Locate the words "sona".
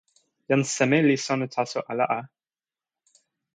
1.25-1.47